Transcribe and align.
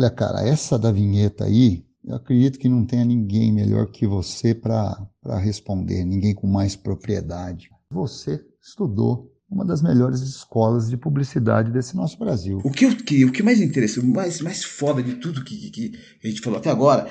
Olha, 0.00 0.08
cara, 0.08 0.40
essa 0.40 0.78
da 0.78 0.90
vinheta 0.90 1.44
aí, 1.44 1.84
eu 2.02 2.14
acredito 2.14 2.58
que 2.58 2.70
não 2.70 2.86
tenha 2.86 3.04
ninguém 3.04 3.52
melhor 3.52 3.84
que 3.88 4.06
você 4.06 4.54
para 4.54 5.06
responder, 5.38 6.06
ninguém 6.06 6.34
com 6.34 6.46
mais 6.46 6.74
propriedade. 6.74 7.68
Você 7.90 8.42
estudou 8.62 9.30
uma 9.50 9.62
das 9.62 9.82
melhores 9.82 10.22
escolas 10.22 10.88
de 10.88 10.96
publicidade 10.96 11.70
desse 11.70 11.94
nosso 11.94 12.18
Brasil. 12.18 12.62
O 12.64 12.70
que, 12.70 12.86
o 12.86 12.96
que, 12.96 13.26
o 13.26 13.30
que 13.30 13.42
mais 13.42 13.60
interessa, 13.60 14.00
o 14.00 14.06
mais, 14.06 14.40
mais 14.40 14.64
foda 14.64 15.02
de 15.02 15.16
tudo 15.16 15.44
que, 15.44 15.70
que 15.70 15.92
a 16.24 16.28
gente 16.28 16.40
falou 16.40 16.58
até 16.58 16.70
agora, 16.70 17.06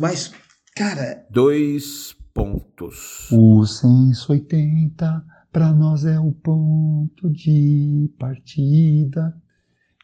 mas, 0.00 0.32
cara. 0.74 1.26
Dois 1.30 2.16
pontos. 2.32 3.28
O 3.32 3.66
180 3.66 5.22
para 5.52 5.74
nós 5.74 6.06
é 6.06 6.18
o 6.18 6.32
ponto 6.32 7.28
de 7.30 8.10
partida. 8.18 9.36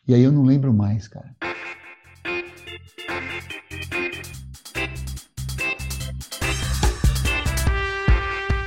E 0.06 0.12
aí 0.12 0.22
eu 0.22 0.30
não 0.30 0.42
lembro 0.42 0.74
mais, 0.74 1.08
cara. 1.08 1.34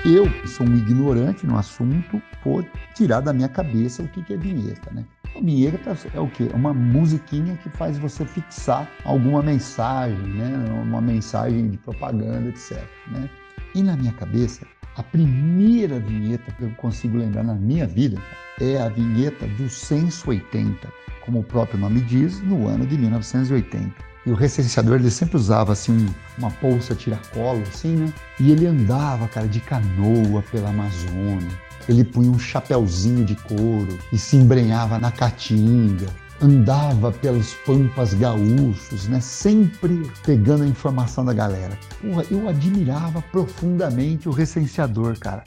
Eu, 0.06 0.30
que 0.30 0.50
sou 0.50 0.68
um 0.68 0.76
ignorante 0.76 1.48
no 1.48 1.58
assunto, 1.58 2.22
vou 2.44 2.62
tirar 2.94 3.22
da 3.22 3.32
minha 3.32 3.48
cabeça 3.48 4.04
o 4.04 4.08
que 4.10 4.34
é 4.34 4.36
vinheta, 4.36 4.92
né? 4.92 5.06
A 5.34 5.40
vinheta 5.40 5.98
é 6.14 6.20
o 6.20 6.28
quê? 6.28 6.50
É 6.52 6.56
uma 6.56 6.74
musiquinha 6.74 7.56
que 7.64 7.70
faz 7.70 7.98
você 7.98 8.26
fixar 8.26 8.86
alguma 9.06 9.42
mensagem, 9.42 10.18
né? 10.18 10.52
Uma 10.84 11.00
mensagem 11.00 11.70
de 11.70 11.78
propaganda, 11.78 12.50
etc. 12.50 12.84
Né? 13.12 13.30
E 13.74 13.82
na 13.82 13.96
minha 13.96 14.12
cabeça, 14.12 14.68
a 14.98 15.04
primeira 15.04 15.98
vinheta 16.02 16.52
que 16.52 16.64
eu 16.64 16.72
consigo 16.72 17.18
lembrar 17.18 17.44
na 17.44 17.56
minha 17.56 17.88
vida 17.88 18.22
é 18.60 18.82
a 18.82 18.90
vinheta 18.90 19.48
do 19.48 19.70
Censo 19.70 20.30
80, 20.30 20.86
como 21.22 21.40
o 21.40 21.44
próprio 21.44 21.80
nome 21.80 22.02
diz, 22.02 22.42
no 22.42 22.68
ano 22.68 22.86
de 22.86 22.98
1980. 22.98 24.13
E 24.26 24.32
o 24.32 24.36
recenseador 24.36 24.96
ele 24.96 25.12
sempre 25.12 25.36
usava 25.36 25.74
assim 25.74 26.08
uma 26.38 26.50
bolsa 26.62 26.96
tiracolo, 26.96 27.62
assim, 27.64 27.96
né? 27.96 28.14
E 28.40 28.52
ele 28.52 28.66
andava, 28.66 29.28
cara, 29.28 29.48
de 29.48 29.60
canoa 29.60 30.42
pela 30.52 30.70
Amazônia. 30.70 31.52
Ele 31.90 32.06
punha 32.06 32.32
um 32.32 32.40
chapéuzinho 32.40 33.26
de 33.26 33.36
couro 33.36 34.00
e 34.12 34.18
se 34.18 34.38
embrenhava 34.38 34.98
na 34.98 35.12
caatinga. 35.12 36.08
Andava 36.42 37.12
pelos 37.12 37.54
pampas 37.54 38.14
gaúchos, 38.14 39.08
né? 39.08 39.20
Sempre 39.20 40.10
pegando 40.26 40.64
a 40.64 40.68
informação 40.68 41.26
da 41.26 41.34
galera. 41.34 41.78
Porra, 42.02 42.26
eu 42.32 42.48
admirava 42.48 43.22
profundamente 43.22 44.30
o 44.30 44.32
recenseador, 44.32 45.20
cara. 45.20 45.44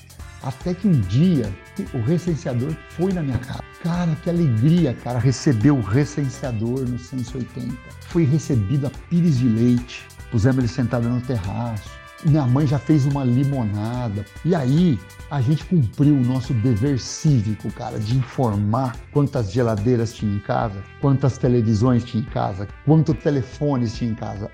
Até 0.47 0.75
que 0.75 0.86
um 0.86 0.92
dia 0.92 1.52
o 1.92 2.00
recenseador 2.02 2.72
foi 2.91 3.12
na 3.12 3.20
minha 3.20 3.39
casa. 3.39 3.64
Cara, 3.83 4.14
que 4.22 4.30
alegria, 4.30 4.94
cara, 4.94 5.19
receber 5.19 5.72
o 5.72 5.80
recenseador 5.80 6.89
no 6.89 6.97
180. 7.00 7.75
Fui 8.02 8.25
recebido 8.25 8.86
a 8.86 8.91
pires 9.11 9.39
de 9.39 9.48
leite. 9.48 10.06
Pusemos 10.30 10.58
ele 10.58 10.69
sentado 10.69 11.08
no 11.08 11.20
terraço. 11.20 11.91
Minha 12.24 12.47
mãe 12.47 12.64
já 12.64 12.78
fez 12.78 13.06
uma 13.06 13.24
limonada. 13.24 14.24
E 14.44 14.55
aí, 14.55 15.00
a 15.33 15.41
gente 15.41 15.64
cumpriu 15.64 16.14
o 16.14 16.24
nosso 16.24 16.55
dever 16.55 17.00
cívico, 17.00 17.69
cara, 17.72 17.98
de 17.98 18.17
informar 18.17 18.97
quantas 19.12 19.50
geladeiras 19.50 20.14
tinha 20.14 20.33
em 20.33 20.39
casa, 20.39 20.80
quantas 21.00 21.36
televisões 21.39 22.05
tinha 22.05 22.22
em 22.22 22.27
casa, 22.27 22.69
quantos 22.84 23.19
telefones 23.19 23.97
tinha 23.97 24.12
em 24.12 24.14
casa. 24.14 24.48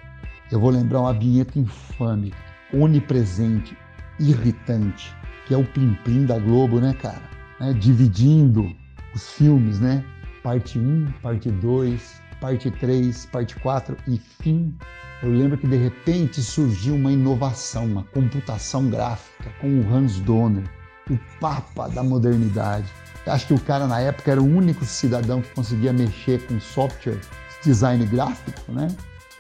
Eu 0.51 0.59
vou 0.59 0.71
lembrar 0.71 1.03
uma 1.03 1.13
vinheta 1.13 1.59
infame, 1.59 2.33
onipresente, 2.73 3.77
irritante 4.19 5.15
que 5.47 5.55
é 5.55 5.57
o 5.57 5.65
Plim 5.65 5.95
Plim 6.05 6.27
da 6.27 6.39
Globo, 6.39 6.81
né, 6.81 6.95
cara? 7.01 7.23
É, 7.61 7.73
dividindo 7.73 8.75
os 9.15 9.33
filmes, 9.33 9.81
né? 9.81 10.05
Parte 10.43 10.79
1, 10.79 11.13
parte 11.23 11.51
2, 11.51 12.23
parte 12.41 12.71
3, 12.71 13.27
parte 13.27 13.55
4 13.57 13.97
e 14.09 14.19
fim. 14.19 14.75
Eu 15.23 15.31
lembro 15.31 15.57
que 15.57 15.67
de 15.69 15.77
repente 15.77 16.43
surgiu 16.43 16.97
uma 16.97 17.13
inovação, 17.13 17.87
uma 17.87 18.03
computação 18.03 18.91
gráfica 18.91 19.51
com 19.61 19.81
o 19.81 19.95
Hans 19.95 20.19
Donner, 20.21 20.65
o 21.09 21.17
papa 21.39 21.89
da 21.89 22.03
modernidade. 22.03 22.87
Eu 23.25 23.33
acho 23.33 23.47
que 23.47 23.55
o 23.55 23.61
cara 23.61 23.87
na 23.87 24.01
época 24.01 24.33
era 24.33 24.43
o 24.43 24.45
único 24.45 24.85
cidadão 24.85 25.41
que 25.41 25.55
conseguia 25.55 25.93
mexer 25.93 26.45
com 26.47 26.59
software 26.59 27.21
design 27.63 28.05
gráfico, 28.07 28.73
né? 28.73 28.89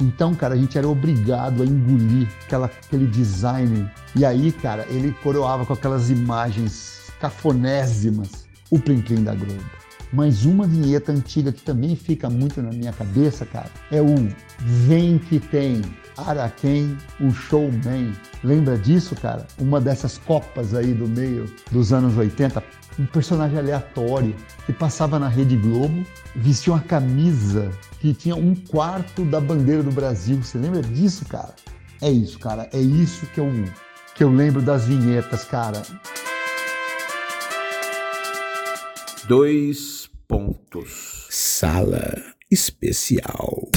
Então, 0.02 0.34
cara, 0.34 0.54
a 0.54 0.56
gente 0.56 0.76
era 0.76 0.88
obrigado 0.88 1.62
a 1.62 1.66
engolir 1.66 2.28
aquela, 2.44 2.66
aquele 2.66 3.06
design. 3.06 3.88
E 4.16 4.24
aí, 4.24 4.50
cara, 4.50 4.84
ele 4.90 5.12
coroava 5.22 5.64
com 5.64 5.72
aquelas 5.72 6.10
imagens 6.10 7.12
cafonésimas 7.20 8.46
o 8.68 8.80
Plim 8.80 9.00
Plim 9.00 9.22
da 9.22 9.32
Globo. 9.32 9.62
Mas 10.12 10.44
uma 10.44 10.66
vinheta 10.66 11.12
antiga 11.12 11.52
que 11.52 11.62
também 11.62 11.94
fica 11.94 12.28
muito 12.28 12.60
na 12.60 12.70
minha 12.70 12.92
cabeça, 12.92 13.46
cara, 13.46 13.70
é 13.92 14.02
o 14.02 14.14
Vem 14.58 15.18
que 15.18 15.38
tem 15.38 15.80
Araquém, 16.16 16.98
o 17.20 17.30
showman. 17.30 18.12
Lembra 18.44 18.76
disso, 18.76 19.14
cara? 19.14 19.46
Uma 19.58 19.80
dessas 19.80 20.18
copas 20.18 20.74
aí 20.74 20.92
do 20.92 21.06
meio 21.06 21.52
dos 21.70 21.92
anos 21.92 22.16
80, 22.16 22.62
um 22.98 23.06
personagem 23.06 23.58
aleatório 23.58 24.34
que 24.66 24.72
passava 24.72 25.18
na 25.18 25.28
Rede 25.28 25.56
Globo, 25.56 26.04
vestia 26.34 26.72
uma 26.72 26.82
camisa 26.82 27.70
que 28.00 28.12
tinha 28.12 28.34
um 28.34 28.54
quarto 28.54 29.24
da 29.24 29.40
bandeira 29.40 29.82
do 29.82 29.92
Brasil. 29.92 30.42
Você 30.42 30.58
lembra 30.58 30.82
disso, 30.82 31.24
cara? 31.26 31.54
É 32.00 32.10
isso, 32.10 32.38
cara. 32.38 32.68
É 32.72 32.80
isso 32.80 33.26
que 33.26 33.38
eu, 33.38 33.48
que 34.14 34.24
eu 34.24 34.30
lembro 34.30 34.60
das 34.60 34.86
vinhetas, 34.86 35.44
cara. 35.44 35.82
Dois 39.28 40.10
pontos. 40.26 41.28
Sala 41.30 42.20
especial. 42.50 43.70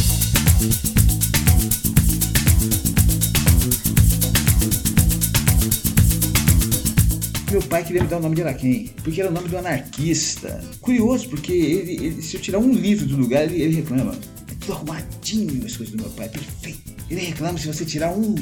Meu 7.55 7.63
pai 7.63 7.85
queria 7.85 8.03
me 8.03 8.09
dar 8.09 8.17
o 8.17 8.21
nome 8.21 8.35
de 8.35 8.41
Araquém, 8.41 8.89
porque 9.01 9.21
era 9.21 9.29
o 9.29 9.33
nome 9.33 9.47
do 9.47 9.57
anarquista. 9.57 10.61
Curioso, 10.81 11.29
porque 11.29 11.53
ele, 11.53 12.05
ele 12.05 12.21
se 12.21 12.35
eu 12.35 12.41
tirar 12.41 12.59
um 12.59 12.69
livro 12.73 13.05
do 13.05 13.15
lugar, 13.15 13.45
ele, 13.45 13.61
ele 13.61 13.75
reclama. 13.75 14.13
É 14.51 14.55
tudo 14.59 14.73
arrumadinho 14.73 15.65
as 15.65 15.77
coisas 15.77 15.95
do 15.95 16.01
meu 16.01 16.11
pai, 16.11 16.27
perfeito. 16.27 16.93
Ele 17.09 17.21
reclama 17.21 17.57
se 17.57 17.67
você 17.67 17.85
tirar 17.85 18.11
um, 18.11 18.35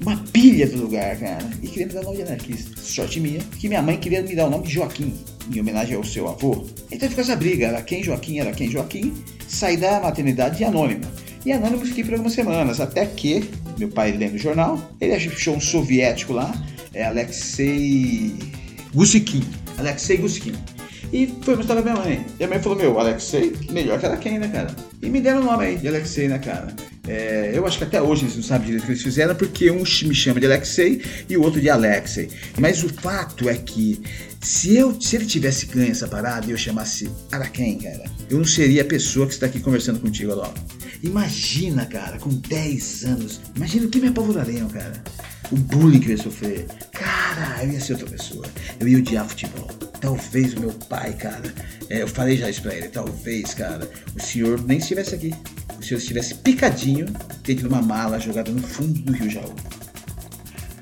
uma 0.00 0.16
pilha 0.32 0.66
do 0.66 0.76
lugar, 0.76 1.16
cara. 1.18 1.48
E 1.62 1.68
queria 1.68 1.86
me 1.86 1.92
dar 1.92 2.00
o 2.00 2.04
nome 2.04 2.16
de 2.16 2.22
anarquista. 2.24 2.80
Sorte 2.80 3.20
minha, 3.20 3.38
que 3.60 3.68
minha 3.68 3.80
mãe 3.80 3.96
queria 3.96 4.22
me 4.22 4.34
dar 4.34 4.46
o 4.46 4.50
nome 4.50 4.66
de 4.66 4.74
Joaquim, 4.74 5.14
em 5.54 5.60
homenagem 5.60 5.94
ao 5.94 6.02
seu 6.02 6.26
avô. 6.26 6.66
Então 6.90 7.08
ficou 7.08 7.22
essa 7.22 7.36
briga, 7.36 7.68
era 7.68 7.80
quem 7.80 8.02
Joaquim, 8.02 8.40
era 8.40 8.50
quem 8.50 8.68
Joaquim. 8.68 9.14
Saí 9.46 9.76
da 9.76 10.00
maternidade 10.00 10.58
de 10.58 10.64
anônimo. 10.64 11.04
E 11.46 11.52
anônimo 11.52 11.86
fiquei 11.86 12.02
por 12.02 12.14
algumas 12.14 12.32
semanas, 12.32 12.80
até 12.80 13.06
que 13.06 13.48
meu 13.78 13.88
pai 13.88 14.10
lendo 14.10 14.34
o 14.34 14.38
jornal, 14.38 14.80
ele 15.00 15.14
achou 15.14 15.54
um 15.54 15.60
soviético 15.60 16.32
lá, 16.32 16.52
é 16.94 17.04
Alexei 17.04 18.34
Gusikin. 18.94 19.44
Alexei 19.78 20.16
Gusikin. 20.16 20.54
E 21.12 21.34
foi 21.42 21.56
mostrar 21.56 21.80
pra 21.80 21.92
minha 21.92 22.04
mãe. 22.04 22.26
E 22.38 22.44
a 22.44 22.48
mãe 22.48 22.60
falou: 22.60 22.76
Meu, 22.76 22.98
Alexei, 22.98 23.54
melhor 23.70 23.98
que 23.98 24.06
era 24.06 24.16
quem, 24.16 24.38
né, 24.38 24.48
cara? 24.48 24.74
E 25.02 25.08
me 25.08 25.20
deram 25.20 25.40
o 25.40 25.44
nome 25.44 25.64
aí 25.64 25.76
de 25.76 25.88
Alexei, 25.88 26.28
né, 26.28 26.38
cara? 26.38 26.74
É, 27.06 27.52
eu 27.54 27.66
acho 27.66 27.78
que 27.78 27.84
até 27.84 28.02
hoje 28.02 28.24
eles 28.24 28.36
não 28.36 28.42
sabem 28.42 28.66
direito 28.66 28.82
o 28.82 28.86
que 28.86 28.92
eles 28.92 29.02
fizeram, 29.02 29.34
porque 29.34 29.70
um 29.70 29.78
me 29.78 30.14
chama 30.14 30.38
de 30.38 30.44
Alexei 30.44 31.02
e 31.26 31.36
o 31.38 31.42
outro 31.42 31.58
de 31.58 31.70
Alexei. 31.70 32.28
Mas 32.58 32.84
o 32.84 32.88
fato 32.88 33.48
é 33.48 33.54
que 33.54 33.98
se, 34.42 34.76
eu, 34.76 35.00
se 35.00 35.16
ele 35.16 35.24
tivesse 35.24 35.64
ganho 35.66 35.90
essa 35.90 36.06
parada 36.06 36.46
e 36.46 36.50
eu 36.50 36.58
chamasse 36.58 37.10
Araquém, 37.32 37.78
cara, 37.78 38.04
eu 38.28 38.36
não 38.36 38.44
seria 38.44 38.82
a 38.82 38.84
pessoa 38.84 39.26
que 39.26 39.32
está 39.32 39.46
aqui 39.46 39.58
conversando 39.58 40.00
contigo 40.00 40.32
agora. 40.32 40.52
Imagina, 41.02 41.86
cara, 41.86 42.18
com 42.18 42.28
10 42.28 43.04
anos, 43.04 43.40
imagina 43.56 43.86
o 43.86 43.88
que 43.88 44.00
me 44.00 44.08
apavorariam, 44.08 44.68
cara 44.68 45.02
o 45.50 45.56
bullying 45.56 46.00
que 46.00 46.08
eu 46.08 46.12
ia 46.12 46.22
sofrer. 46.22 46.66
Cara, 46.92 47.64
eu 47.64 47.72
ia 47.72 47.80
ser 47.80 47.94
outra 47.94 48.08
pessoa. 48.08 48.44
Eu 48.78 48.88
ia 48.88 48.98
odiar 48.98 49.26
futebol. 49.28 49.68
Talvez 50.00 50.54
o 50.54 50.60
meu 50.60 50.72
pai, 50.88 51.12
cara. 51.14 51.52
É, 51.88 52.02
eu 52.02 52.08
falei 52.08 52.36
já 52.36 52.48
isso 52.48 52.62
pra 52.62 52.74
ele. 52.74 52.88
Talvez, 52.88 53.54
cara, 53.54 53.88
o 54.16 54.22
senhor 54.22 54.62
nem 54.64 54.78
estivesse 54.78 55.14
aqui. 55.14 55.34
O 55.78 55.82
senhor 55.82 55.98
estivesse 55.98 56.34
picadinho 56.36 57.06
dentro 57.44 57.68
de 57.68 57.74
uma 57.74 57.82
mala 57.82 58.18
jogada 58.18 58.50
no 58.50 58.62
fundo 58.62 59.00
do 59.00 59.12
Rio 59.12 59.30
Jaú. 59.30 59.54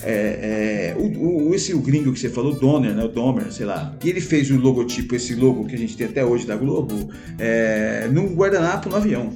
É, 0.02 0.94
é, 0.94 0.96
o, 0.96 1.48
o, 1.48 1.54
esse 1.54 1.74
o 1.74 1.80
gringo 1.80 2.12
que 2.12 2.20
você 2.20 2.28
falou, 2.28 2.54
Donner, 2.54 2.94
né? 2.94 3.04
O 3.04 3.08
Domer, 3.08 3.52
sei 3.52 3.66
lá. 3.66 3.94
E 4.04 4.08
ele 4.08 4.20
fez 4.20 4.50
o 4.50 4.56
logotipo, 4.56 5.14
esse 5.14 5.34
logo 5.34 5.66
que 5.66 5.74
a 5.74 5.78
gente 5.78 5.96
tem 5.96 6.06
até 6.06 6.24
hoje 6.24 6.46
da 6.46 6.56
Globo, 6.56 7.10
é, 7.38 8.08
num 8.12 8.34
guardanapo 8.34 8.88
no 8.88 8.96
avião. 8.96 9.32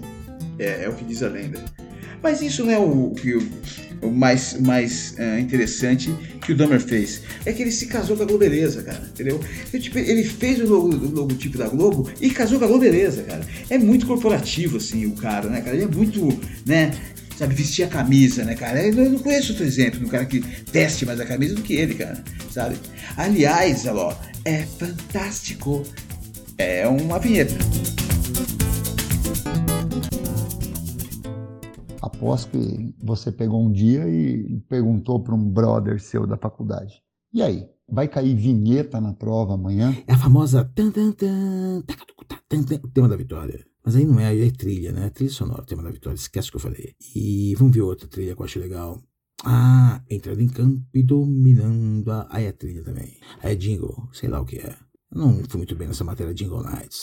É, 0.59 0.85
é 0.85 0.89
o 0.89 0.95
que 0.95 1.05
diz 1.05 1.23
a 1.23 1.29
lenda. 1.29 1.59
Mas 2.23 2.43
isso 2.43 2.65
não 2.65 2.73
é 2.73 2.79
o 2.79 3.11
que 3.11 3.39
o 4.03 4.11
mais, 4.11 4.59
mais 4.61 5.15
uh, 5.19 5.39
interessante 5.39 6.15
que 6.45 6.53
o 6.53 6.57
Dahmer 6.57 6.81
fez. 6.81 7.23
É 7.45 7.53
que 7.53 7.63
ele 7.63 7.71
se 7.71 7.87
casou 7.87 8.17
com 8.17 8.23
a 8.23 8.27
Globeleza, 8.27 8.83
cara, 8.83 9.03
entendeu? 9.13 9.41
Ele, 9.73 9.83
tipo, 9.83 9.99
ele 9.99 10.25
fez 10.25 10.61
o, 10.61 10.67
logo, 10.67 10.89
o 10.89 11.11
logotipo 11.11 11.59
da 11.59 11.69
Globo 11.69 12.11
e 12.21 12.31
casou 12.31 12.59
com 12.59 12.65
a 12.65 12.69
Globeleza, 12.69 13.23
cara. 13.23 13.43
É 13.69 13.79
muito 13.79 14.07
corporativo, 14.07 14.79
assim, 14.79 15.07
o 15.07 15.13
cara, 15.13 15.49
né, 15.49 15.61
cara? 15.61 15.77
Ele 15.77 15.85
é 15.85 15.89
muito, 15.89 16.29
né, 16.67 16.93
sabe, 17.37 17.55
vestir 17.55 17.85
a 17.85 17.89
camisa, 17.89 18.45
né, 18.45 18.55
cara? 18.55 18.83
Eu 18.83 19.11
não 19.11 19.19
conheço 19.19 19.53
outro 19.53 19.67
exemplo 19.67 19.99
de 20.01 20.07
um 20.07 20.09
cara 20.09 20.25
que 20.25 20.43
veste 20.73 21.07
mais 21.07 21.21
a 21.21 21.27
camisa 21.27 21.55
do 21.55 21.63
que 21.63 21.75
ele, 21.75 21.95
cara, 21.95 22.23
sabe? 22.51 22.77
Aliás, 23.17 23.87
ó, 23.87 24.19
é 24.45 24.63
fantástico. 24.79 25.83
É 26.59 26.87
uma 26.87 27.19
vinheta. 27.19 27.55
Após 32.21 32.45
que 32.45 32.95
você 33.03 33.33
pegou 33.33 33.65
um 33.65 33.73
dia 33.73 34.07
e 34.07 34.61
perguntou 34.69 35.21
para 35.21 35.35
um 35.35 35.43
brother 35.43 35.99
seu 35.99 36.27
da 36.27 36.37
faculdade. 36.37 37.03
E 37.33 37.41
aí, 37.41 37.67
vai 37.89 38.09
cair 38.09 38.37
vinheta 38.37 39.01
na 39.01 39.15
prova 39.15 39.55
amanhã? 39.55 39.97
É 40.07 40.13
a 40.13 40.19
famosa 40.19 40.63
tan, 40.63 40.91
tan, 40.91 41.13
tan, 41.13 41.83
tema 42.93 43.09
da 43.09 43.17
vitória. 43.17 43.65
Mas 43.83 43.97
aí 43.97 44.05
não 44.05 44.21
é, 44.21 44.27
aí 44.27 44.47
é 44.47 44.51
trilha, 44.51 44.93
né? 44.93 45.09
Trilha 45.09 45.31
sonora, 45.31 45.65
tema 45.65 45.83
da 45.83 45.91
vitória. 45.91 46.15
Esquece 46.15 46.49
o 46.49 46.51
que 46.51 46.57
eu 46.59 46.61
falei. 46.61 46.95
E 47.17 47.55
vamos 47.55 47.75
ver 47.75 47.81
outra 47.81 48.07
trilha 48.07 48.37
que 48.37 48.43
eu 48.43 48.45
acho 48.45 48.59
legal. 48.59 49.03
Ah, 49.43 50.03
entrada 50.11 50.43
em 50.43 50.49
campo 50.49 50.85
e 50.93 51.03
dominando 51.03 52.07
a... 52.13 52.29
Aí 52.29 52.45
é 52.45 52.53
trilha 52.53 52.85
também. 52.85 53.17
Aí 53.43 53.53
é 53.53 53.55
jingle, 53.55 54.11
sei 54.13 54.29
lá 54.29 54.43
o 54.43 54.45
que 54.45 54.59
é. 54.59 54.77
Eu 55.11 55.23
não 55.23 55.43
fui 55.49 55.57
muito 55.57 55.75
bem 55.75 55.89
nessa 55.89 56.05
matéria 56.05 56.35
Jingle 56.35 56.63
Nights. 56.63 57.01